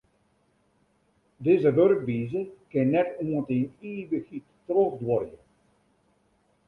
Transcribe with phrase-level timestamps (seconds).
[1.43, 5.39] Dizze wurkwize kin net oant yn ivichheid trochduorje.